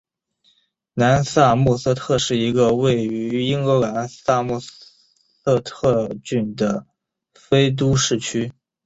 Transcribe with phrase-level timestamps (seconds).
[0.95, 4.71] 南萨默塞特是一个位于英格兰萨默塞
[5.63, 6.87] 特郡的
[7.35, 8.51] 非都市区。